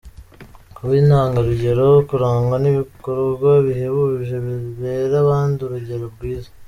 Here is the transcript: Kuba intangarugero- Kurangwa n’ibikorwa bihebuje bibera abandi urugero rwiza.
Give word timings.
Kuba 0.75 0.93
intangarugero- 1.01 2.03
Kurangwa 2.09 2.55
n’ibikorwa 2.63 3.49
bihebuje 3.65 4.35
bibera 4.45 5.15
abandi 5.23 5.59
urugero 5.61 6.05
rwiza. 6.13 6.49